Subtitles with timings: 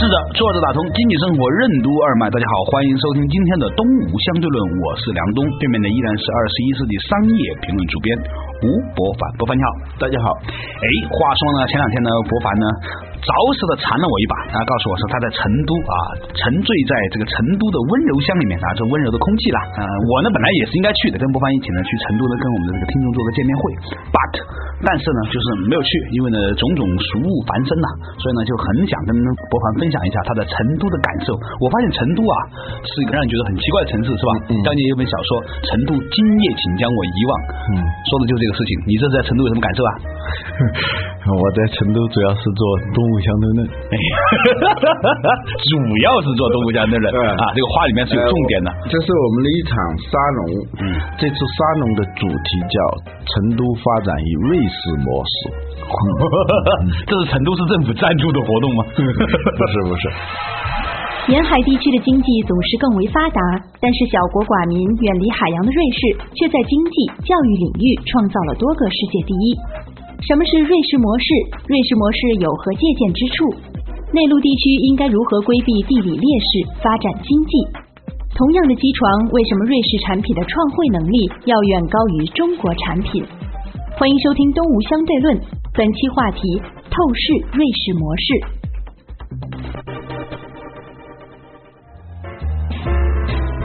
[0.00, 2.24] 是的，坐着打通经济生活任督二脉。
[2.32, 8.16] 大家好，欢迎收听今天的东吴相对论，我是梁东，对面的依然是二十一世纪商业评论主编
[8.64, 9.28] 吴伯凡。
[9.36, 9.68] 伯凡你好，
[10.00, 10.32] 大家好。
[10.40, 12.64] 哎，话说呢，前两天呢，伯凡呢
[13.20, 15.94] 着实的缠了我一把，他告诉我说他在成都啊，
[16.32, 19.60] 沉醉在这个成都的温柔乡里面啊，这温柔的空气啦。
[19.76, 23.62] 呃，我呢本来也是应该去的，跟博凡一起呢去成都呢，跟我们的这个听众做个见面会
[24.08, 24.34] ，but
[24.80, 29.12] 但是呢，就是没有去，因为呢种种俗务繁生呐，所以呢就很想跟
[29.52, 31.36] 博凡分享一下他在成都的感受。
[31.60, 32.34] 我发现成都啊
[32.88, 34.32] 是一个让人觉得很奇怪的城市，是吧？
[34.48, 34.56] 嗯。
[34.64, 35.30] 当年有本小说
[35.68, 37.32] 《成都今夜请将我遗忘》，
[37.76, 38.70] 嗯，说的就是这个事情。
[38.88, 39.92] 你这是在成都有什么感受啊？
[41.36, 42.62] 我在成都主要是做
[42.96, 43.66] 动物相对论，
[45.66, 45.74] 主
[46.06, 48.70] 要是做动物相对论啊，这个话里面是有重点的。
[48.86, 49.74] 这是我们的一场
[50.06, 50.40] 沙龙，
[50.84, 52.76] 嗯，这次沙龙的主题叫
[53.26, 55.32] “成都发展以瑞士模式”，
[57.10, 58.84] 这是成都市政府赞助的活动吗？
[58.94, 60.08] 不是不是。
[61.28, 63.38] 沿海地区的经济总是更为发达，
[63.78, 69.54] 但是小国寡民、远离海洋的瑞士，却在经济、教育领域创造了多个世界第一。
[70.20, 71.24] 什么是瑞士模式？
[71.64, 73.48] 瑞士模式有何借鉴之处？
[74.12, 77.52] 内陆地区应该如何规避地理劣势，发展经济？
[78.36, 81.16] 同样的机床，为什么瑞士产品的创汇能力
[81.46, 83.24] 要远高于中国产品？
[83.96, 85.36] 欢迎收听《东吴相对论》，
[85.72, 86.60] 本期话题：
[86.92, 87.22] 透视
[87.56, 88.26] 瑞士模式。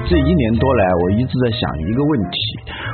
[0.07, 2.37] 这一年多来，我一直在想一个问题。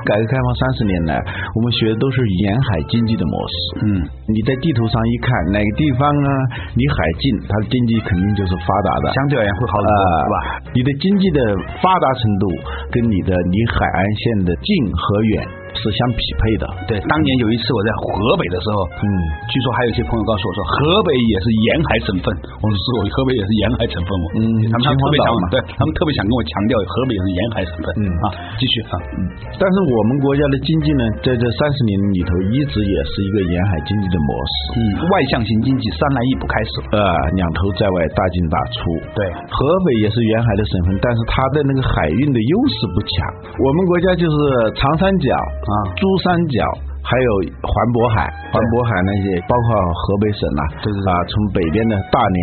[0.05, 1.17] 改革开放三十年来，
[1.55, 3.55] 我们学的都是沿海经济的模式。
[3.85, 3.87] 嗯，
[4.27, 6.29] 你在地图上一看，哪个地方啊
[6.75, 10.35] 离海近，它的经济肯定就是发达的，相对而言会好很多，是吧？
[10.73, 11.39] 你的经济的
[11.81, 12.45] 发达程度
[12.91, 15.60] 跟你的离海岸线的近和远。
[15.81, 16.63] 是相匹配的。
[16.85, 19.05] 对，当年有一次我在河北的时候，嗯，
[19.49, 22.25] 据说还有一些朋友告诉我说，河北也是沿海省份。
[22.61, 24.25] 我说是，我河北也是沿海省份嘛。
[24.37, 27.85] 嗯，他们特别想嘛，对他们特别想跟我强调，河北也是沿海省份。
[27.97, 28.25] 嗯啊，
[28.61, 28.95] 继续啊。
[29.17, 29.19] 嗯，
[29.57, 34.53] 但是我们国家的经济呢，在这三十年里头，一直也是一个沿海经济的模式。
[34.77, 36.71] 嗯，外向型经济，三来一补开始。
[36.93, 37.01] 呃，
[37.33, 38.77] 两头在外，大进大出。
[39.17, 43.09] 对，河北也是沿海的省份，但是它的那个海运的优势不强。
[43.57, 44.35] 我们国家就是
[44.77, 45.33] 长三角。
[45.70, 46.57] 啊，珠三角
[47.01, 47.29] 还有
[47.61, 52.37] 环渤海，环渤海那些包括河北省啊，就是啊，从北边的大连、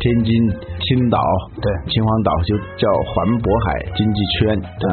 [0.00, 0.30] 天津、
[0.80, 1.18] 青岛，
[1.60, 3.66] 对，秦皇岛就叫环渤海
[3.96, 4.86] 经济圈嗯。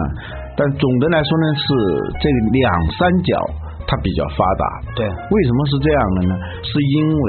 [0.60, 1.68] 但总的来说呢，是
[2.20, 2.68] 这两
[2.98, 3.34] 三角。
[3.90, 4.64] 它比较发达，
[4.94, 6.34] 对，为什么是这样的呢？
[6.62, 7.26] 是因为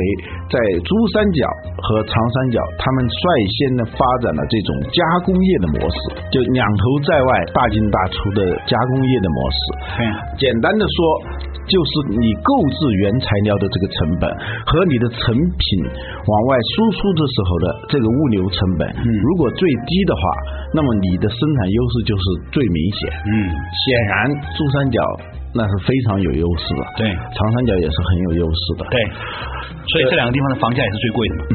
[0.53, 1.41] 在珠三角
[1.81, 3.17] 和长三角，他们率
[3.49, 5.99] 先的发展了这种加工业的模式，
[6.29, 9.59] 就两头在外、大进大出的加工业的模式。
[9.97, 10.05] 对，
[10.37, 10.97] 简单的说，
[11.65, 12.77] 就是你购置
[13.09, 14.29] 原材料的这个成本
[14.69, 20.23] 和你的成品往外输出的时候的这个物流成本，嗯，如果最低的话，
[20.77, 23.01] 那么你的生产优势就是最明显。
[23.25, 23.83] 嗯，显
[24.13, 24.13] 然
[24.53, 25.01] 珠三角。
[25.53, 29.01] 那是非常有优势的，对，长三角也是很有优势的，对，
[29.87, 31.45] 所以这两个地方的房价也是最贵的嘛。
[31.51, 31.55] 嗯。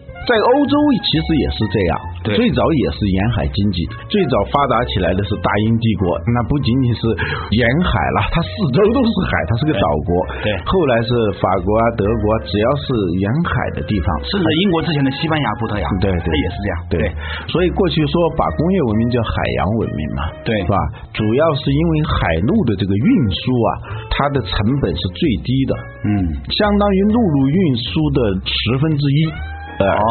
[0.26, 0.74] 在欧洲
[1.06, 1.92] 其实也是这样，
[2.34, 7.06] 最早也是沿海经济，最早发达起来的是大英帝国，那不仅仅是
[7.54, 10.10] 沿海了，它四周都是海，它是个岛国。
[10.42, 12.86] 对，后来是法国啊、德国，只要是
[13.22, 16.76] 沿海的地方，甚至英国之前的西班牙、葡萄牙，对对，也是这样。
[16.90, 16.98] 对，
[17.46, 19.30] 所以过去说把工业文明叫海
[19.62, 20.76] 洋文明嘛，对，是吧？
[21.14, 23.70] 主要是因为海路的这个运输啊，
[24.10, 25.72] 它的成本是最低的，
[26.02, 26.10] 嗯，
[26.50, 29.54] 相当于陆路运输的十分之一。
[29.84, 30.08] 哦，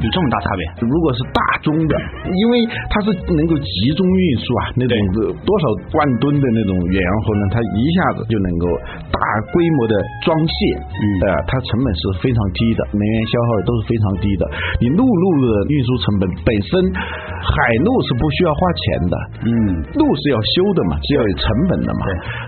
[0.00, 0.62] 有这么大差别？
[0.88, 1.92] 如果是大宗的，
[2.24, 4.94] 因为它是能够集中运输啊，那种
[5.44, 8.64] 多少万吨的那种远洋货呢，它一下子就能够
[9.12, 9.20] 大
[9.52, 9.94] 规模的
[10.24, 10.54] 装卸，
[11.28, 14.42] 呃，它成本是非常低的，能源消耗都是非常低的。
[14.80, 19.14] 你陆路的运输成本本身，海路是不需要花钱的，
[19.44, 19.52] 嗯，
[20.00, 22.02] 路是要修的嘛，是要有成本的嘛，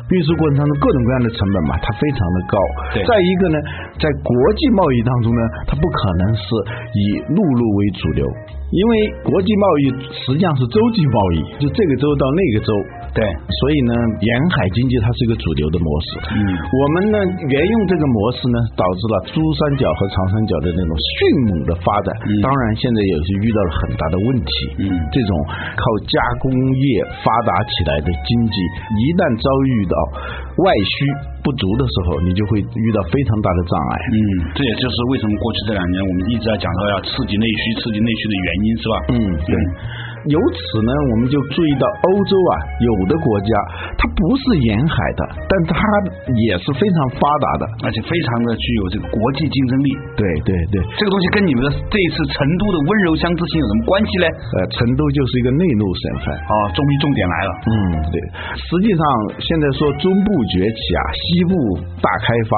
[0.09, 2.57] 运输过程当中各种各样的成本嘛，它非常的高。
[3.05, 3.57] 再一个呢，
[4.01, 6.47] 在国际贸易当中呢，它不可能是。
[6.47, 6.53] 是
[6.95, 8.25] 以陆路为主流。
[8.73, 8.93] 因为
[9.23, 9.83] 国际贸易
[10.27, 12.71] 实际上是洲际贸易，就这个州到那个州。
[13.17, 16.09] 对，所以呢，沿海经济它是一个主流的模式。
[16.37, 17.17] 嗯，我们呢
[17.49, 21.17] 沿用这个模式呢，导致了珠三角和长三角的那种迅
[21.49, 22.13] 猛的发展。
[22.29, 24.53] 嗯当然，现在也是遇到了很大的问题。
[24.85, 26.85] 嗯这种靠加工业
[27.25, 28.57] 发达起来的经济，
[29.01, 29.97] 一旦遭遇到
[30.61, 30.97] 外需
[31.41, 33.93] 不足的时候，你就会遇到非常大的障碍。
[34.13, 34.21] 嗯，
[34.53, 38.95] 这也就是为什么过去这两年我们一直在讲到要刺激内需、刺激内需的原因，是吧？
[39.09, 39.57] 嗯，对。
[40.27, 42.53] 由此呢，我们就注意到欧洲啊，
[42.83, 43.51] 有的国家
[43.99, 45.77] 它不是沿海的，但它
[46.47, 47.65] 也是非常发达的。
[47.87, 49.89] 而且非常的具有这个国际竞争力。
[50.19, 54.27] 对对对，这个东西跟你们的这一次成都的温柔乡之行有什么关系呢？
[54.27, 56.35] 呃，成都就是一个内陆省份。
[56.35, 57.51] 哦，终于重点来了。
[57.71, 57.75] 嗯，
[58.11, 58.17] 对。
[58.59, 59.03] 实际上，
[59.39, 61.53] 现在说中部崛起啊，西部
[62.03, 62.55] 大开发，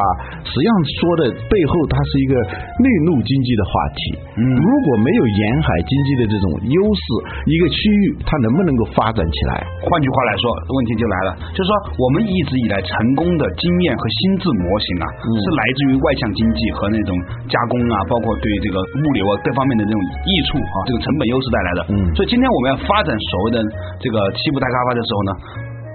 [0.48, 1.22] 实际上说的
[1.52, 2.34] 背后它是一个
[2.80, 4.00] 内陆经济的话题。
[4.40, 7.02] 嗯如果没有沿海经济的这种优势，
[7.46, 9.66] 一个区域它能不能够发展起来？
[9.84, 17.12] 换句话来说，问题就来了，就是说我们一直以来成功的经验和心智模型啊，是来自于外向经济和那种
[17.48, 21.80] 加工啊，包括对这个物流啊各方面的这种益处啊，这个成本优势带来的。
[21.94, 23.56] 嗯所以今天我们要发展所谓的
[24.02, 25.32] 这个西部大开发的时候呢。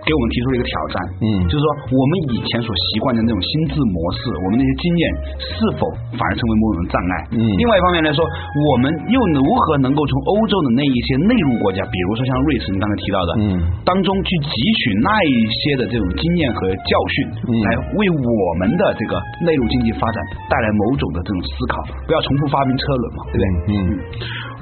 [0.03, 1.27] 给我们提出了一个挑战，嗯。
[1.47, 5.03] 就是说我们以前所习惯的那种心智模式，我们那些经验
[5.39, 7.13] 是否反而成为某种障碍？
[7.35, 7.39] 嗯。
[7.39, 13.47] 另外一方面来说，我们又如何能够从欧洲的那一些内陆国家，比如说像瑞士，你刚才提到的，嗯。
[13.87, 17.15] 当中去汲取那一些的这种经验和教训，
[17.47, 17.51] 嗯。
[17.63, 20.17] 来为我们的这个内陆经济发展
[20.51, 23.45] 带来某种的这种思考，不要重复发明车轮嘛，对不对？
[23.71, 23.77] 嗯，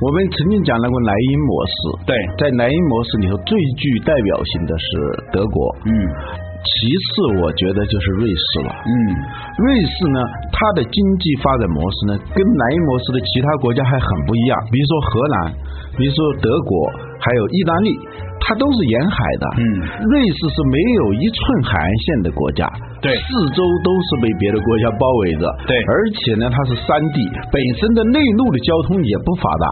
[0.01, 1.73] 我们曾经讲到过莱茵模式。
[2.09, 2.11] 对
[2.41, 4.85] 在莱茵模式里头，最具代表性的是
[5.31, 5.69] 德国。
[5.85, 5.93] 嗯
[6.61, 8.69] 其次，我觉得就是瑞士了。
[8.85, 8.93] 嗯
[9.61, 10.19] 瑞士呢，
[10.53, 14.57] 它的经济发展模式呢，跟莱茵模式的其他国家还很不一样。
[14.69, 15.35] 比如说荷兰，
[15.97, 16.71] 比如说德国，
[17.19, 17.89] 还有意大利，
[18.39, 19.45] 它都是沿海的。
[19.59, 19.63] 嗯
[20.07, 22.65] 瑞士是没有一寸海岸线的国家，
[23.01, 25.43] 对四周都是被别的国家包围着。
[25.67, 29.67] 对而且呢，它是山地，本身的内陆的交通也不发达。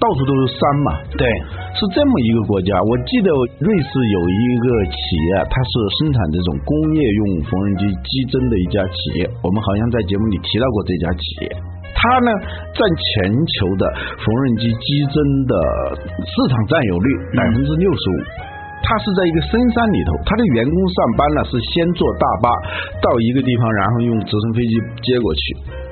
[0.00, 1.28] 到处都是山嘛，对，
[1.76, 2.72] 是这么一个国家。
[2.80, 3.28] 我记得
[3.60, 4.96] 瑞士有一个企
[5.28, 11.52] 业，它是生产这种工业用缝纫机机针的一家企业，我们好像在节目里提到过这家企业。
[12.00, 12.28] 它呢
[12.72, 13.84] 占全球的
[14.16, 15.52] 缝纫机机针的
[16.24, 17.06] 市场占有率
[17.36, 18.18] 百分之六十五。
[18.80, 22.48] 它是在一个深山里头，它的员工上班呢是先坐大巴
[23.04, 24.72] 到一个地方，然后用直升飞机
[25.04, 25.42] 接过去。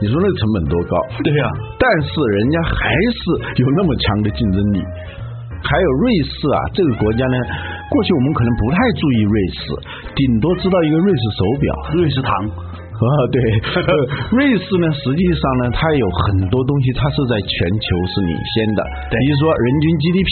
[0.01, 0.97] 你说那个成本多高？
[1.21, 1.45] 对呀、
[1.77, 2.09] 但是
[2.41, 3.21] 人家还是
[3.61, 4.81] 有那么强的竞争力。
[5.61, 7.37] 还有瑞士啊，这个国家呢，
[7.93, 9.61] 过去我们可能不太注意瑞士，
[10.17, 11.69] 顶多知道一个瑞士手表。
[11.93, 12.33] 瑞士糖，
[13.07, 13.39] 啊，对，
[13.79, 13.91] 呃
[14.35, 18.81] 瑞士呢，实际上呢，它有很多东西，它是在全球是领先的。
[19.07, 20.31] 对比如说人均 GDP，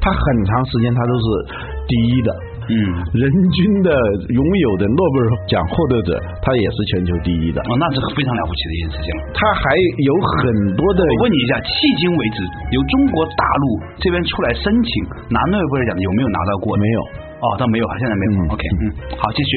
[0.00, 1.26] 它很长时间它都是
[1.84, 2.30] 第一的。
[2.66, 2.74] 嗯，
[3.14, 3.94] 人均的
[4.32, 7.62] 拥有的诺贝尔奖获得者，他也是全球第一的。
[7.70, 9.20] 哦，那这个非常了不起的一件事情了。
[9.30, 9.70] 他还
[10.02, 12.42] 有很多的我问你一下，迄今为止，
[12.74, 13.64] 由中国大陆
[14.02, 14.90] 这边出来申请
[15.30, 16.74] 拿诺贝尔奖的有没有拿到过？
[16.74, 17.25] 没有。
[17.36, 18.30] 哦，倒没有，现在没有。
[18.36, 18.82] 嗯 OK，嗯，
[19.20, 19.50] 好，继续。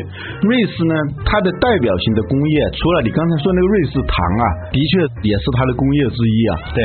[0.43, 0.93] 瑞士呢，
[1.23, 4.93] 它的代表性的工业，除了你刚才说那个瑞士糖啊，的确
[5.23, 6.53] 也是它的工业之一啊。
[6.75, 6.83] 对，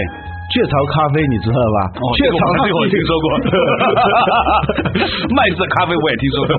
[0.53, 1.79] 雀巢咖啡你知道吧？
[1.97, 2.71] 哦雀巢咖啡。
[2.75, 3.27] 我听说过。
[5.35, 6.53] 麦色咖啡我也听说过。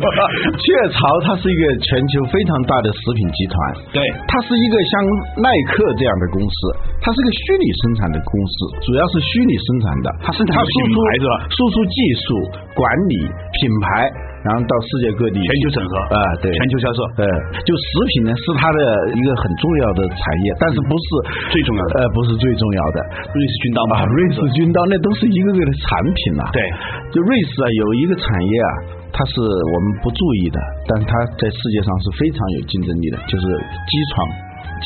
[0.57, 3.55] 雀巢它是一个全球非常大的食品集团，
[3.93, 4.93] 对，它是一个像
[5.39, 6.57] 耐克这样的公司，
[7.01, 11.33] 它是个虚拟生产的公司，主要是虚拟生产的，它生产品牌是吧？
[11.53, 12.25] 输出技术、
[12.73, 14.09] 管理、品牌，
[14.45, 17.25] 然后到世界各地全球整合啊，对，全球销售对，
[17.65, 18.79] 就食品呢是它的
[19.17, 21.05] 一个很重要的产业，但是不是
[21.49, 22.97] 最重要的呃，不是最重要的。
[23.33, 26.45] 瑞士军刀嘛啊，瑞士军刀那都是一个个的产品啊。
[26.53, 26.61] 对，
[27.09, 28.69] 就瑞士啊，有一个产业啊，
[29.09, 34.29] 它是我们不注意的，但是它在世界上是非常有竞争力的，就是机床，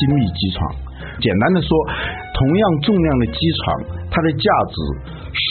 [0.16, 0.64] 密机床。
[1.20, 1.68] 简单的说，
[2.32, 4.76] 同样重量的机床，它的价值
[5.36, 5.44] 是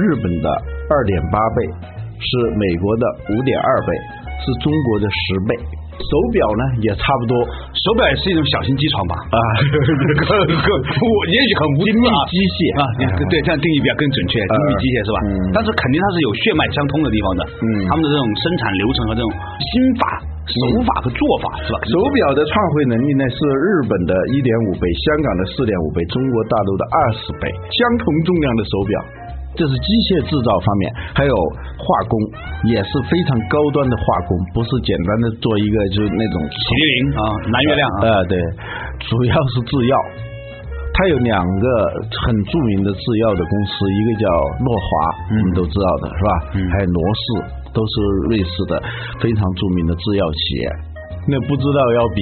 [0.00, 0.48] 日本的
[0.88, 1.60] 二点八倍，
[2.20, 3.88] 是美国的五点二倍，
[4.44, 5.56] 是中国的十倍。
[6.00, 9.20] 手表呢也差不多手表也是一种小型机床吧？
[9.20, 15.18] 啊，我也许很无知精密啊机械啊，对对，这样定义比较更准确，精密机械是吧？
[15.28, 19.28] 嗯但是肯定它是有血脉相通的地方的，嗯他们的这种生产流程和这种
[19.60, 20.56] 心法、手
[20.88, 21.84] 法和做法是吧？
[21.84, 28.94] 手表的创汇能力呢是日本的一点五倍，香港的四点五倍，中国大陆的二十倍，相同重量的手表。
[29.58, 31.34] 这是机械制造方面，还有
[31.76, 32.14] 化工
[32.70, 38.34] 也是非常高端的化工，不是简单的做一个就是那种麒麟啊，蓝月亮啊，呃，对，
[39.04, 39.94] 主要是制药。
[40.94, 41.66] 它它有两个
[42.12, 44.28] 很著名的制药的公司，一个叫
[44.60, 44.88] 诺华，
[45.32, 46.30] 我们都知道的是吧？
[46.52, 47.24] 嗯还有罗氏，
[47.72, 47.92] 都是
[48.28, 48.76] 瑞士的
[49.16, 50.68] 非常著名的制药企业。
[51.24, 52.20] 那不知道要比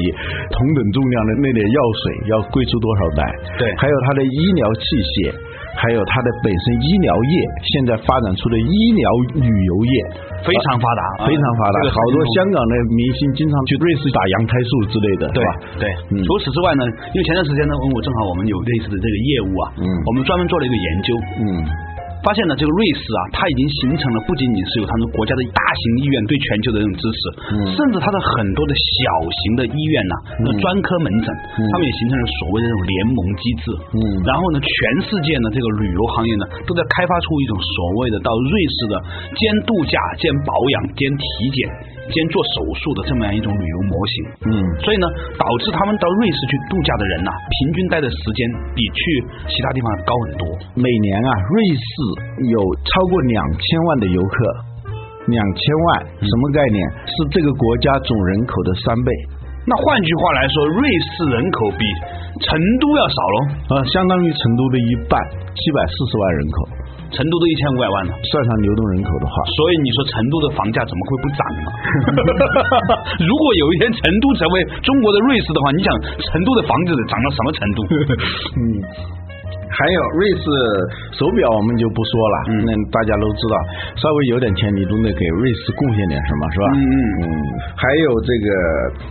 [0.55, 3.23] 同等重量的那点药水要贵出多少代？
[3.59, 5.35] 对还有它的医疗器械，
[5.77, 7.35] 还有它的本身医疗业，
[7.77, 9.05] 现在发展出的医疗
[9.43, 9.93] 旅游业。
[10.39, 11.77] 非常发达，非常发达。
[11.83, 15.51] 对，好多香港的明星经常去瑞士打羊胎素之类的，对是吧？
[15.83, 15.85] 对，
[16.15, 16.23] 嗯。
[16.23, 19.83] 除此之外呢，因为前段时间呢，我正好我们有类似的这个业务啊，嗯。
[19.83, 21.11] 我们专门做了一个研究，
[21.43, 21.45] 嗯
[22.29, 27.21] 发现呢，这个瑞士啊，它已经形成了不仅仅是有他们国家的大型医院对全球的这种支持，
[27.57, 27.73] 嗯。
[27.73, 29.01] 甚至它的很多的小
[29.33, 33.65] 型的医院呐、那专科门诊，他们也形成了所谓的这种联盟机制。
[33.97, 34.01] 嗯。
[34.29, 34.71] 然后呢，全
[35.09, 38.95] 世界呢，这个旅游行业呢，都在开发出一种所谓的到瑞士的
[39.33, 41.25] 兼度假、兼保养、兼体
[41.57, 41.65] 检、
[42.11, 44.15] 兼做手术的这么样一种旅游模型。
[44.49, 48.41] 嗯所以呢，导致他们到瑞士去度假的人呐、平均待的时间
[48.75, 49.01] 比去
[49.49, 50.45] 其他地方高很多。
[50.75, 51.87] 每年啊，瑞士
[52.49, 54.37] 有超过两千万的游客，
[55.29, 55.87] 两千万
[56.25, 56.79] 什么概念？
[57.05, 59.11] 是这个国家总人口的三倍，
[59.67, 61.85] 那换句话来说，瑞士人口比
[62.41, 63.39] 成都要少喽，
[63.77, 65.21] 啊，相当于成都的一半，
[65.53, 66.57] 七百四十万人口，
[67.15, 68.13] 成都都一千五百万了。
[68.25, 71.69] 算上流动人口的话，所以你说成都的房价怎么会不涨呢？
[73.25, 75.89] 如果有一天成都成为中国的瑞士的话，你想
[76.29, 77.79] 成都的房子得涨到什么程度？
[78.59, 79.18] 嗯。
[79.71, 80.45] 还有瑞士
[81.13, 83.57] 手表，我们就不说了，嗯那大家都知道，
[83.97, 86.67] 稍微有点钱，你总得给瑞士贡献点什么，是吧？
[86.75, 87.33] 嗯嗯嗯。
[87.77, 88.49] 还有这个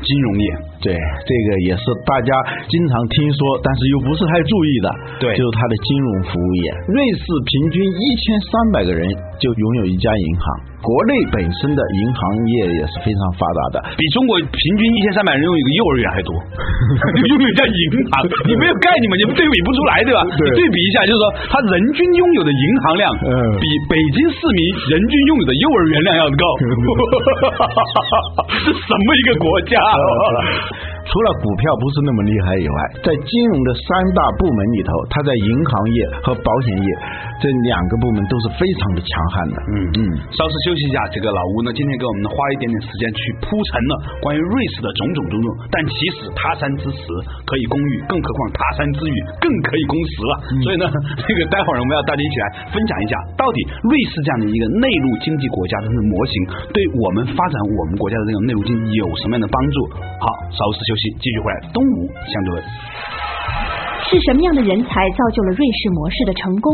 [0.01, 0.45] 金融业，
[0.81, 2.31] 对，这个也是大家
[2.67, 4.87] 经常听说，但是又不是太注意的。
[5.19, 6.65] 对就是它的金融服务业。
[6.87, 9.01] 瑞士平均一千三百个人
[9.39, 10.45] 就拥有一家银行，
[10.81, 13.85] 国内本身的银行业也是非常发达的。
[13.97, 16.33] 比中国平均一千三百人拥有一个幼儿园还多，
[17.29, 17.73] 拥有一家银
[18.09, 19.13] 行，你没有概念嘛？
[19.17, 20.21] 你对比不出来，对吧？
[20.37, 23.29] 对你对比一下，就是说，他人均拥有的银行量，嗯
[23.61, 26.45] 比北京市民人均拥有的幼儿园量要高，
[28.65, 29.77] 这什么一个国家？
[31.07, 36.87] 除了股票不是那么厉害以外，在金融的三大部门里头，它在银行业和保险业
[37.39, 39.55] 这两个部门都是非常的强悍的。
[39.71, 39.99] 嗯嗯，
[40.35, 46.99] 稍事休息一下，这个老吴呢，今天给我们花一点点时间去铺陈了关于瑞士的种种种种，但其实他山之石
[47.47, 50.33] 可以攻玉，更何况他山之玉更可以攻石了。
[50.59, 50.91] 所以呢，
[51.23, 52.45] 这个待会儿我们要大家一起来
[52.75, 56.35] 分享一下，到底瑞士这样的一个内陆经济国家的模型，
[56.75, 59.77] 对我们发展我们国家的这种内陆经济有什么样的帮助？
[60.19, 62.63] 好，稍事休继续回来，东吴相对论。
[64.09, 66.73] 是什么样的人才造就了瑞士模式的成功？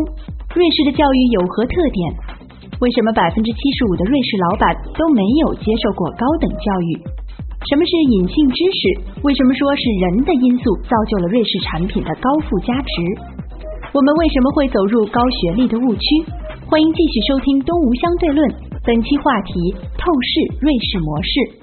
[0.53, 1.99] 瑞士的教育有何特点？
[2.79, 7.01] 为什么百分之七十五的瑞士老板都没有接受过高等教育？
[7.67, 8.81] 什么是隐性知识？
[9.23, 12.93] 为什么说是人的因素造就了瑞士产品的高附加值？
[13.93, 16.05] 我们为什么会走入高学历的误区？
[16.69, 18.49] 欢迎继续收听《东吴相对论》，
[18.85, 21.62] 本期话题：透视瑞士模式。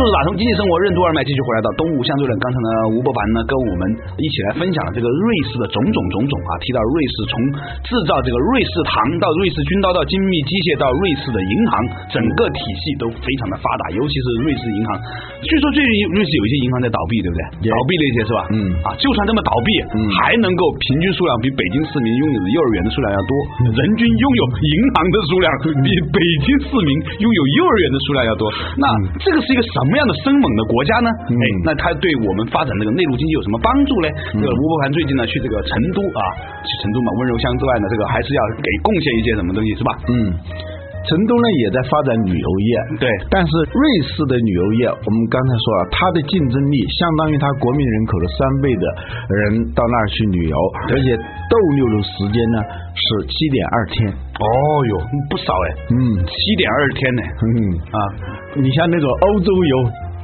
[0.00, 2.32] 坐着打通经济生活任督二脉，继续回来到东吴相对论。
[2.40, 3.84] 刚才呢，吴伯凡呢跟我们
[4.16, 7.36] 一起来分享了这个瑞士的种种种种啊，提到瑞士从
[7.84, 11.72] 制造这个瑞士糖到瑞士军刀到精密机械到瑞士的银行，
[12.16, 14.96] 整个体系都非常的发达，尤其是瑞士银行。
[15.44, 17.68] 据说最近瑞士有一些银行在倒闭，对不对？
[17.68, 18.40] 倒闭了一些是吧？
[18.56, 19.68] 嗯啊，就算这么倒闭，
[20.16, 23.32] 还能够平均数量比北京市民拥有的幼儿园的数量要多，
[23.68, 25.46] 人均拥有银行的数量
[25.84, 26.88] 比北京市民
[27.20, 28.48] 拥有幼儿园的数量要多。
[28.80, 28.88] 那
[29.20, 31.08] 这个是一个什么样的生猛的国家呢？
[31.30, 34.08] 嗯哎，那它对我们发展这个内陆经济有什么帮助呢？
[34.34, 36.20] 这个吴伯凡最近呢去这个成都啊，
[36.62, 39.90] 去成都嘛，温柔乡之外呢，这个还是要给贡献一些什么东西是吧？
[40.06, 40.12] 嗯，
[41.08, 43.08] 成都呢也在发展旅游业，对。
[43.30, 48.84] 但是瑞士的旅游业，我们刚才说了，它的竞争力相当于它国民人口的三倍的
[49.32, 50.56] 人到那儿去旅游，
[50.92, 51.16] 而且
[51.48, 52.58] 逗留的时间呢
[52.92, 54.12] 是七点二天。
[54.12, 54.46] 哦
[54.88, 54.94] 哟，
[55.28, 55.96] 不少哎，嗯。
[56.24, 57.22] 七点二天呢。
[57.44, 57.48] 嗯。
[57.90, 57.98] 啊，
[58.56, 59.74] 你像那种欧洲游，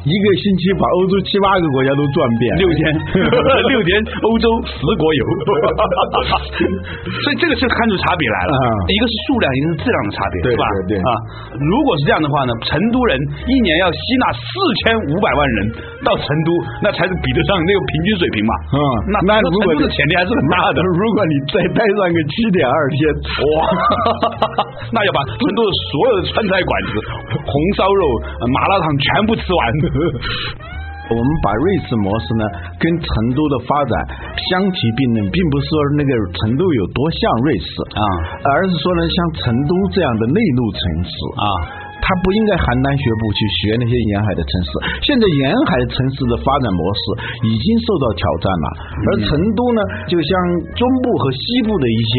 [0.06, 2.94] 一个星期把欧洲七八个国家都转遍，六天，
[3.74, 3.90] 六天
[4.22, 5.22] 欧洲十国游，
[7.10, 10.64] 所以这个是看出差别来了，啊一个是数量，一个是质量的差别，对是吧？
[10.86, 11.10] 对对啊，
[11.58, 13.18] 如果是这样的话呢，成都人
[13.50, 14.46] 一年要吸纳四
[14.86, 15.74] 千五百万人
[16.06, 16.54] 到成都，
[16.86, 18.54] 那才是比得上那个平均水平嘛。
[18.78, 20.86] 嗯那那如果的潜力还是很大的。
[20.86, 23.58] 如果你再待上个七点二天，哇，
[24.94, 26.94] 那要把成都的所有的川菜馆子、
[27.42, 28.02] 红烧肉、
[28.38, 29.95] 呃麻辣烫全部吃完。
[31.06, 32.44] 我们把瑞士模式呢
[32.82, 33.92] 跟成都的发展
[34.50, 38.02] 相提并论，并不是说那个成都有多像瑞士啊，
[38.42, 41.85] 而是说呢，像成都这样的内陆城市啊。
[42.00, 44.70] 他不应该邯郸学步去学那些沿海的城市。
[45.02, 47.02] 现在沿海城市的发展模式
[47.48, 50.30] 已经受到挑战了，而成都呢，就像
[50.78, 52.12] 中部和西部的一些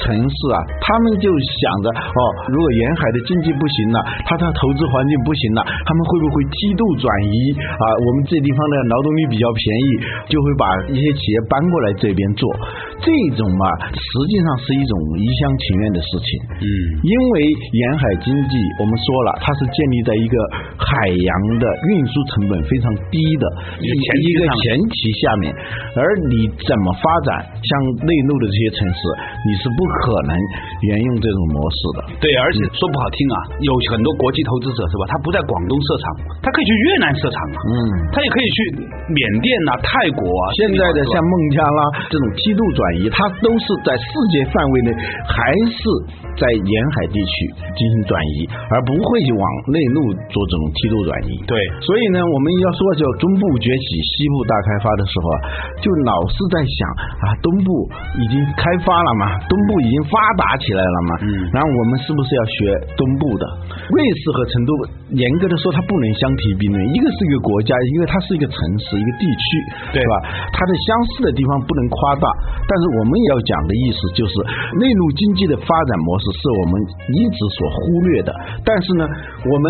[0.00, 7.84] 城市啊，他们就想着哦，如果沿海的经济不行了，它的投资环境不行了，他们会不会梯度转移啊？
[8.00, 9.88] 我们这地方的劳动力比较便宜，
[10.32, 12.44] 就会把一些企业搬过来这边做。
[13.00, 13.64] 这种嘛，
[13.94, 16.28] 实际上是一种一厢情愿的事情。
[16.58, 16.66] 嗯，
[17.06, 17.32] 因为
[17.72, 20.34] 沿海经济，我们说了，它是建立在一个
[20.76, 23.44] 海洋的运输成本非常低的
[23.78, 25.54] 一一个前提下面，
[25.94, 27.70] 而你怎么发展像
[28.02, 29.00] 内陆的这些城市，
[29.46, 30.32] 你是不可能
[30.90, 31.98] 沿用这种模式的。
[32.18, 35.06] 对，而且说不好听啊，有很多国际投资者是吧？
[35.06, 36.04] 他不在广东设厂，
[36.42, 37.72] 他可以去越南设厂啊，嗯，
[38.10, 38.56] 他也可以去
[39.14, 40.44] 缅甸呐、泰国啊。
[40.58, 44.92] 现在的像孟加拉这种梯度转移，它都是在世界范围内，
[45.26, 45.78] 还是
[46.38, 47.32] 在沿海地区
[47.76, 51.32] 进行转移，而不会往内陆做这种梯度转移。
[51.46, 51.54] 对，
[51.84, 55.38] 所以呢，我们要说叫中部崛起，西部大开发的时候啊，
[55.82, 56.78] 就老是在想
[57.22, 57.68] 啊，东部
[58.20, 62.56] 已经开发了嘛，东部已经发达起来了嘛，嗯然后我们是不是要学
[62.96, 63.44] 东部的？
[63.90, 64.70] 瑞士和成都，
[65.16, 69.46] 严格的说，它不能相提并论，一个是一个国家，一个它是一个城市，一个地区，
[69.96, 70.14] 对吧？
[70.52, 72.28] 它的相似的地方不能夸大，
[72.68, 74.34] 但但是我们也要讲的意思就是，
[74.78, 76.72] 内陆经济的发展模式是我们
[77.10, 78.30] 一直所忽略的，
[78.62, 79.02] 但是呢，
[79.50, 79.66] 我们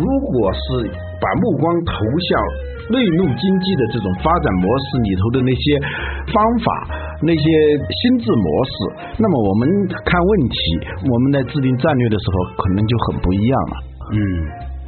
[0.00, 0.88] 如果是
[1.20, 2.28] 把目光投向
[2.88, 5.76] 内陆经济的这种发展模式里头的那些
[6.32, 6.68] 方法、
[7.20, 7.44] 那些
[7.84, 8.72] 心智模式，
[9.20, 9.68] 那么我们
[10.08, 10.56] 看问题，
[11.04, 13.74] 我们在制定战略的时候，可能就很不一样了。
[14.08, 14.16] 嗯，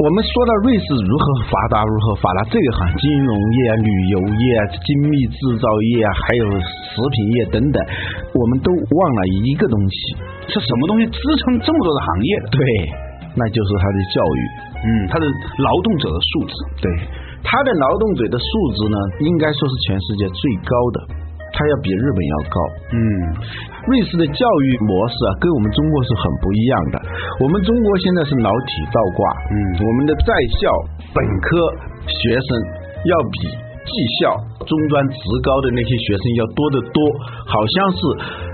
[0.01, 7.77] 我们说到瑞士如何发达，如何发达，这个行金融业啊、旅游业啊、精密制造业啊，还有食品业等等，
[8.33, 10.01] 我们都忘了一个东西，
[10.49, 12.47] 是什么东西支撑这么多的行业的？
[12.49, 12.61] 对，
[13.37, 14.41] 那就是它的教育。
[14.81, 16.55] 嗯，他的劳动者的素质。
[16.81, 16.89] 对，
[17.45, 18.49] 它的劳动者的素
[18.81, 20.99] 质呢，应该说是全世界最高的，
[21.53, 22.57] 它要比日本要高。
[22.95, 22.99] 嗯，
[23.87, 26.97] 瑞士的教育模式啊，跟我们中国是很不一样的。
[27.43, 30.31] 我们中国现在是老体倒挂，嗯我们的在
[30.61, 30.71] 校
[31.15, 31.49] 本科
[32.07, 32.49] 学生
[33.05, 33.37] 要比
[33.91, 36.99] 技校、中专、职高的那些学生要多得多，
[37.51, 37.99] 好像是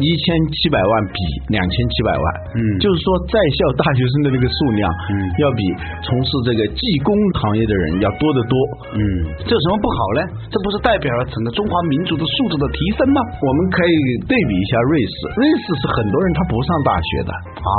[0.01, 1.19] 一千七百万比
[1.53, 2.25] 两千七百万。
[2.57, 5.63] 嗯就是说在校大学生的那个数量，嗯要比
[6.03, 8.55] 从事这个技工行业的人要多得多。
[8.97, 9.01] 嗯，
[9.45, 10.21] 这有什么不好呢？
[10.49, 13.21] 这不是代表了整个中华民族的素质的提升吗？
[13.45, 13.95] 我们可以
[14.25, 17.71] 对比一下瑞士，瑞士是很多人他不上大学的，啊，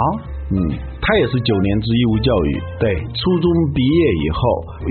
[0.48, 0.56] 嗯，
[1.08, 2.52] 他也是九年制义务教育。
[2.84, 4.42] 对，初中毕业以后，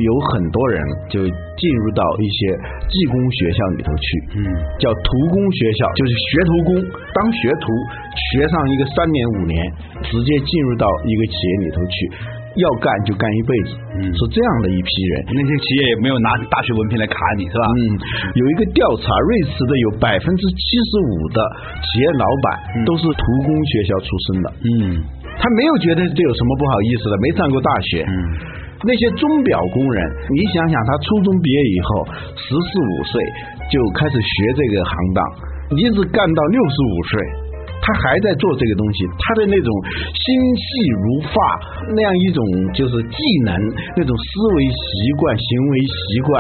[0.01, 0.81] 有很多人
[1.13, 2.57] 就进入到一些
[2.89, 4.09] 技工学校里头去，
[4.41, 4.41] 嗯，
[4.81, 6.73] 叫徒工学校，就是学徒工，
[7.13, 7.69] 当学徒
[8.33, 9.61] 学上一个三年五年，
[10.09, 11.97] 直接进入到一个企业里头去，
[12.57, 14.09] 要干就干一辈子，嗯。
[14.17, 15.37] 是这样的一批人。
[15.37, 17.65] 那些企业也没有拿大学文凭来卡你，是吧？
[17.77, 17.93] 嗯，
[18.33, 21.39] 有一个调查，瑞士的有百分之七十五的
[21.85, 25.05] 企业老板都是徒工学校出身的，嗯
[25.39, 28.05] 他没有觉得这有什么不好意思的，没上过大学。
[28.09, 28.13] 嗯，
[28.85, 29.99] 那些钟表工人，
[30.33, 31.89] 你想想，他初中毕业以后，
[32.35, 33.21] 十四五岁
[33.71, 35.21] 就开始学这个行当，
[35.77, 37.21] 一直干到六十五岁。
[37.79, 39.71] 他还在做这个东西，他的那种
[40.11, 40.25] 心
[40.57, 40.65] 细
[41.05, 41.37] 如发，
[41.95, 43.55] 那样一种就是技能，
[43.95, 46.33] 那种思维习惯、行为习惯，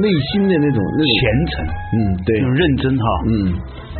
[0.00, 3.04] 内心的那种那种虔诚，嗯，对认真哈。
[3.28, 3.30] 嗯，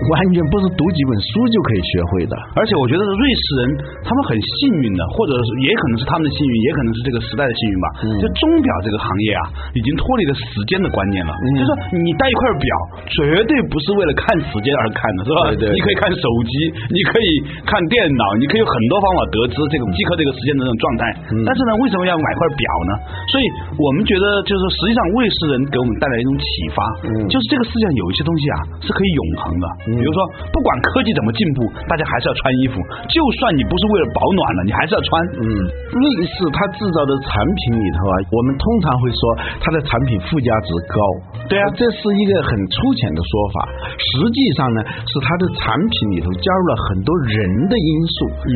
[0.08, 2.32] 完全不是读几本书就可以学会的。
[2.56, 3.62] 而且我觉得瑞士人
[4.00, 7.86] 他们很幸运的，或者是也可能是他们的幸运，也可能是这个时代的幸运吧。
[8.00, 9.42] 嗯就钟表这个行业啊，
[9.76, 11.32] 已经脱离了时间的观念了。
[11.36, 12.68] 嗯就是说你戴一块表，
[13.12, 15.52] 绝对不是为了看时间而看的，是吧？
[15.52, 16.52] 对对你可以看手机，
[16.96, 17.28] 你可以
[17.68, 21.02] 看电脑，你可以有很多方法得知这个即刻这个时间的这种状态。
[21.36, 22.92] 嗯但是呢，为什么要买块表呢？
[23.28, 23.44] 所以
[23.76, 29.66] 我们觉得，就是实际上瑞士人给我们带来一种启发，嗯就是这个世界上有一些东西啊是可以永恒的。
[29.96, 30.18] 比如说，
[30.53, 32.79] 不管科技怎么进步，大家还是要穿衣服。
[33.09, 35.11] 就算你不是为了保暖了，你还是要穿。
[35.40, 35.46] 嗯，
[35.90, 39.20] 瑞士它制造的产品里头啊，我们通常会说
[39.59, 40.98] 它的产品附加值高。
[41.50, 43.56] 对啊这是一个很粗浅的说法。
[43.98, 47.36] 实际上呢，是它的产品里头加入了很多人
[47.66, 48.16] 的因素。
[48.46, 48.54] 嗯，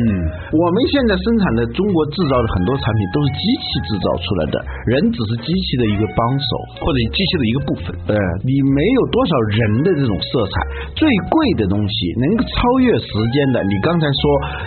[0.55, 4.55] 我们现在生产的中国制造的很多产品都是机器制造出来的，
[4.95, 6.47] 人只是机器的一个帮手。
[6.79, 7.85] 或者机器的一个部分。
[8.07, 8.15] 呃，
[8.47, 10.53] 你没有多少人的这种色彩，
[10.95, 14.21] 最贵的东西能够超越时间的，你刚才说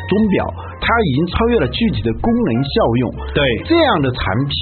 [0.04, 0.38] 钟表，
[0.84, 3.04] 它已经超越了具体的功能效用。
[3.32, 4.56] 对这样的产品，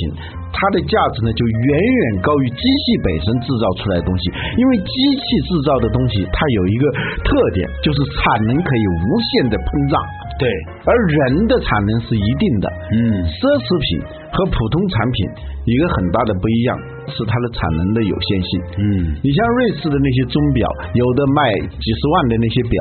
[0.56, 4.32] 它的价值呢就远远高于机器本身制造出来的东西。
[4.56, 6.84] 因为机器制造的东西，它有一个
[7.20, 10.00] 特点，就是产能可以无限的膨胀。
[10.36, 10.44] 对，
[10.84, 12.66] 而人的产能是一定的。
[12.92, 13.88] 嗯奢侈品
[14.32, 15.16] 和普通产品
[15.64, 16.76] 一个很大的不一样
[17.08, 18.50] 是它的产能的有限性。
[18.80, 22.76] 嗯你像瑞士的那些钟表，有的卖几十万的那些表，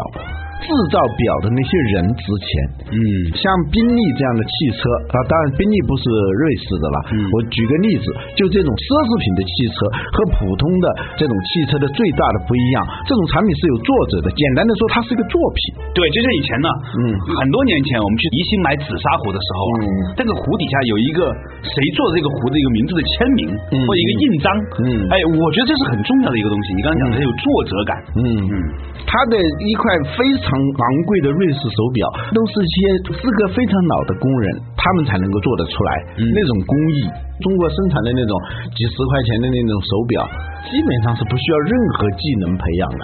[0.66, 2.50] 制造表的那些人值钱。
[2.90, 2.98] 嗯
[3.38, 4.82] 像宾利这样的汽车
[5.14, 6.98] 啊，当然宾利不是瑞士的了。
[7.14, 9.78] 嗯我举个例子，就这种奢侈品的汽车
[10.10, 10.86] 和普通的
[11.22, 14.28] 这种汽车的最大的不一样，这种产品是有作者的。
[14.34, 15.85] 简单的说，它是一个作品。
[15.96, 16.68] 对，就像以前呢，
[17.00, 17.02] 嗯
[17.40, 19.88] 很多年前我们去宜兴买紫砂壶的时候啊，嗯
[20.20, 21.24] 这个壶底下有一个
[21.64, 24.48] 谁做的这个壶的一个名字的签名、嗯或者一个印章，
[24.84, 26.76] 嗯哎，我觉得这是很重要的一个东西。
[26.76, 28.54] 你刚刚讲的它有作者感，嗯嗯，
[29.08, 29.84] 它的一块
[30.20, 32.04] 非常昂贵的瑞士手表，
[32.36, 32.80] 都是一些
[33.16, 35.92] 资格非常老的工人，他们才能够做得出来。
[36.20, 37.08] 嗯那种工艺，
[37.40, 38.36] 中国生产的那种
[38.76, 40.28] 几十块钱的那种手表，
[40.68, 43.04] 基本上是不需要任何技能培养的，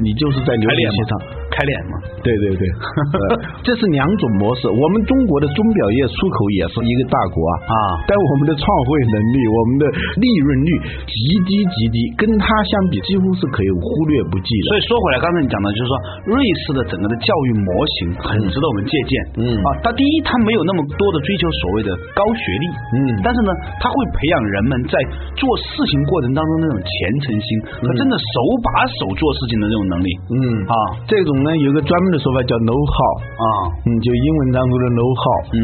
[0.00, 1.12] 你就是在流开脸嘛水线上。，
[1.60, 1.94] 开脸嘛，
[2.24, 4.64] 对对对，呃 这是两种模式。
[4.72, 7.76] 我们中国的钟表业出口也是一个大国啊，啊
[8.08, 9.84] 但我们的创汇能力、我们的
[10.24, 10.70] 利润率
[11.04, 14.64] 极低极低，跟它相比几乎是可以忽略不计的。
[14.72, 15.92] 所以说回来，刚才你讲的就是说，
[16.32, 17.68] 瑞士的整个的教育模
[18.00, 19.12] 型很值得我们借鉴。
[19.44, 22.64] 嗯啊，它第一，它没有那么多的追求所谓的高学历，
[22.96, 24.96] 嗯但是呢，它会培养人们在
[25.36, 26.88] 做事情过程当中那种虔
[27.20, 27.48] 诚心
[27.84, 30.08] 和真的手把手做事情的这种能力。
[30.32, 33.44] 嗯啊这种呢有个专门的说法叫 know how，啊，
[33.82, 35.26] 嗯，就英文当中的 know how。
[35.54, 35.58] 嗯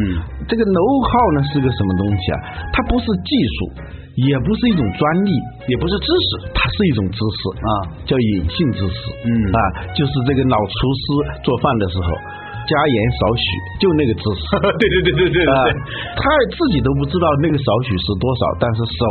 [0.47, 2.37] 这个 know how 呢是个什么东西啊？
[2.73, 3.59] 它不是技术，
[4.27, 5.31] 也不是一种专利，
[5.67, 7.71] 也不是知识它是一种知识啊，
[8.07, 8.99] 叫隐性知识。
[9.27, 9.59] 嗯啊，
[9.95, 11.05] 就是这个老厨师
[11.43, 12.09] 做饭的时候。
[12.67, 13.47] 加盐少许，
[13.79, 14.43] 就那个知识。
[14.83, 15.55] 对对对对对啊，
[16.19, 19.07] 他自己都不知道那个少许是多少，但是手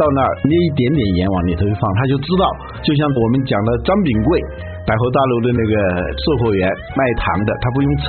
[0.00, 2.48] 到那儿捏一点点盐往里头一放，他就知道。
[2.80, 4.40] 就像我们讲的张炳贵，
[4.88, 5.72] 百货大楼的那个
[6.16, 6.64] 售货员
[6.96, 8.08] 卖糖的，他不用称，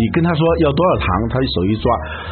[0.00, 1.84] 你跟他说要多少糖，他手一抓，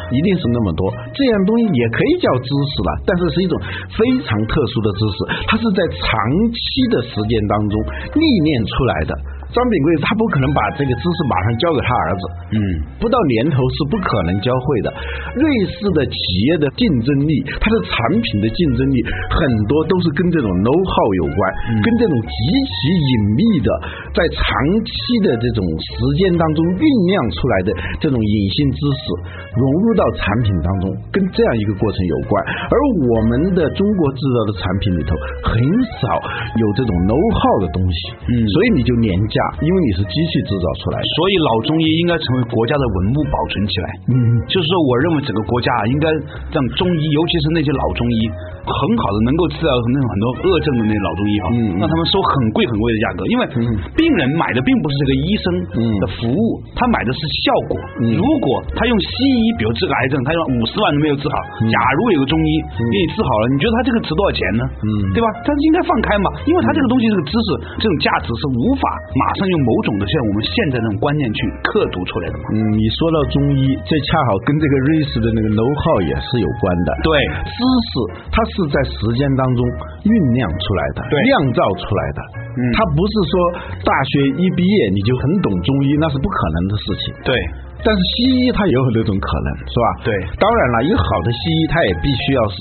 [0.09, 0.89] 一定是那么多。
[1.13, 3.53] 这样东西也可以叫知识了，但是是一种
[3.93, 6.09] 非常特殊的知识，它是在长
[6.49, 7.73] 期的时间当中
[8.17, 9.13] 历练出来的。
[9.55, 12.59] 张炳贵他不可能把这个知识马上教给他儿子，嗯，
[12.99, 14.87] 不到年头是不可能教会的。
[15.39, 16.19] 瑞士的企
[16.51, 18.99] 业的竞争力，它的产品的竞争力，
[19.31, 19.39] 很
[19.71, 21.39] 多都是跟这种 know how 有关，
[21.79, 22.35] 跟这种极
[22.67, 23.69] 其隐秘的，
[24.11, 24.43] 在长
[24.83, 24.91] 期
[25.23, 27.69] 的这种时间当中酝酿出来的
[28.03, 29.03] 这种隐性知识，
[29.55, 32.33] 融入到产品当中，跟这样一个过程有关。
[32.43, 32.75] 而
[33.07, 35.15] 我们的中国制造的产品里头，
[35.47, 35.55] 很
[36.03, 36.19] 少
[36.59, 41.05] 有这种 know how 的东西，嗯所以你就廉价，因为你是机器制造出来的。
[41.17, 43.87] 所以老中医应该成为国家的文物保存起来。
[44.11, 44.15] 嗯，
[44.47, 46.07] 就是说，我认为整个国家啊，应该
[46.51, 48.19] 让中医，尤其是那些老中医，
[48.65, 53.61] 很好的能够治疗那种很多恶症的那些老中医哈，嗯让他们收很贵很贵的价格，因为嗯
[53.93, 55.45] 病人买的并不是这个医生
[55.77, 56.41] 嗯的服务，
[56.73, 57.77] 他买的是效果。
[58.01, 64.63] 嗯如果他用西医，比如治个癌症，他用五十万都没有治好，嗯假如有个中医给你治好了，你觉得他这个值多少钱呢？
[64.81, 65.27] 嗯对吧？
[65.45, 67.47] 他应该放开嘛，因为他这个东西这个知识
[67.79, 68.83] 这种价值是无法
[69.15, 72.45] 马上用某种的像我们现在这种观念去刻读出来的嘛。
[72.55, 76.89] 嗯，你说到中医，这恰好跟这个瑞士的那个 know how 也是有关的。
[77.05, 77.11] 对
[77.45, 77.91] 知识
[78.31, 79.59] 它是在时间当中
[80.07, 82.19] 酝酿出来的，对酿造出来的。
[82.55, 83.33] 嗯它不是说
[83.83, 87.03] 大学一毕业你就很懂中医，那是不可能的事情。
[87.27, 87.35] 对
[87.83, 89.87] 但是西医它有很多种可能，是吧？
[90.07, 92.55] 对当然了，一个好的西医它也必须要是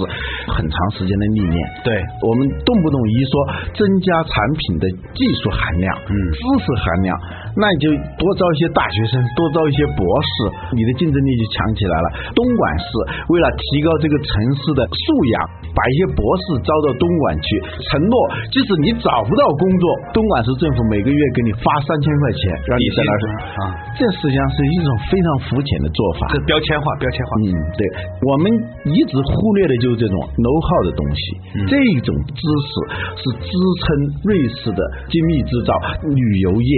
[0.50, 1.58] 很长时间的历练。
[1.86, 1.94] 对
[2.26, 3.32] 我们动不动一说
[3.72, 7.14] 增加产品的技术含量、嗯知识含量，
[7.54, 7.86] 那你就
[8.18, 10.30] 多招一些大学生，多招一些博士，
[10.74, 12.06] 你的竞争力就强起来了。
[12.34, 12.84] 东莞市
[13.30, 15.34] 为了提高这个城市的素养，
[15.70, 17.48] 把一些博士招到东莞去，
[17.90, 18.14] 承诺
[18.50, 23.18] 即使你找不到工作，东莞市政府每个月给你发三千块钱，让你在那儿
[23.62, 23.62] 啊
[23.94, 26.26] 这实际上是一种非常肤浅的做法。
[26.34, 27.30] 这标签化，标签化。
[27.44, 27.82] 嗯，对，
[28.26, 28.50] 我们
[28.90, 31.22] 一直忽略的就是这种 know how 的东西，
[31.70, 32.72] 这种知识
[33.18, 33.84] 是支撑
[34.26, 36.70] 瑞士的精密制造、旅游业、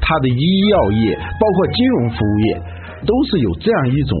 [0.00, 2.60] 它的医药业，包括金融服务业，
[3.06, 4.18] 都是有这样一种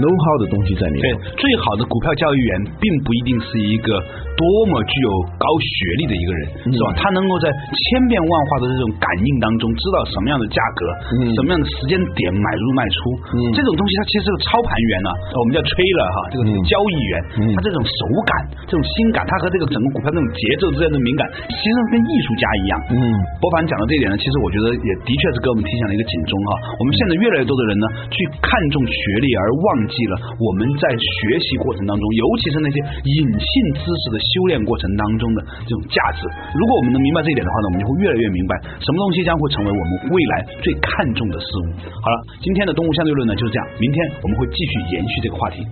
[0.00, 4.00] know how 的东西在里面对面。，最好的股票交易员并不一定是一个
[4.34, 6.40] 多么具有高学历的一个人，
[6.72, 6.96] 是吧？
[6.96, 10.80] 他能够在千变万化的这种感应当中，知道什么样的价格，
[11.20, 12.98] 嗯什么样的时间点买入卖出，
[13.36, 18.32] 嗯这种东西它其实是个操盘员呢、我们叫 trader 哈，这个交易员，嗯他这种手感、
[18.64, 22.72] 这种心感，他和这个整个股票这种节奏之间的敏感，其实跟艺术家一样。
[22.96, 22.98] 嗯
[23.40, 26.50] 博凡讲到这一点呢，其实我觉得也的确是给我们提醒了一个警钟哈。
[26.80, 36.22] 我们现在越来越多的人呢，去看重学历而忘记了我们在学习过程当中，尤其是那些隐性知识的修炼过程当中的这种价值。
[36.54, 41.90] 如果我们能明白这一点的话呢，我们就会越来越明白什么东西将会成为我们未来最看重的事物。
[42.00, 45.66] 好了，今天的东吴相对论呢就是这样，明天我们会继续延续这个话题。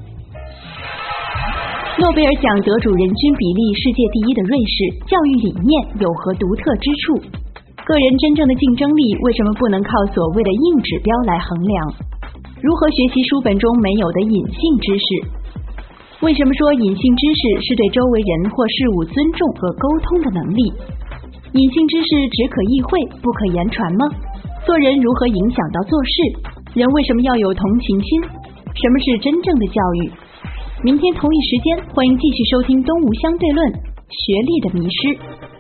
[1.98, 4.76] 诺贝尔奖得主人均比例世界第一的瑞士，
[5.11, 7.22] 教育理念有何独特之处？
[7.88, 12.08] 个人真正的竞争力为什么不能靠所谓的硬指标来衡量？
[12.61, 15.07] 如何学习书本中没有的隐性知识？
[16.27, 20.73] 为什么说隐性知识是对周围人或事物尊重和沟通的能力？
[21.55, 24.11] 隐性知识只可意会，不可言传吗？
[24.66, 26.12] 做人如何影响到做事？
[26.75, 28.23] 人为什么要有同情心？
[28.75, 30.11] 什么是真正的教育？
[30.83, 33.71] 明天同一时间，欢迎继续收听《东吴相对论》，
[34.11, 35.58] 学历的迷失。